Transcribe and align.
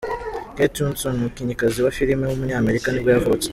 Kate 0.55 0.77
Hudson, 0.83 1.13
umukinnyikazi 1.17 1.79
wa 1.85 1.93
filime 1.97 2.23
w’umunyamerika 2.27 2.87
nibwo 2.89 3.09
yavutse. 3.15 3.47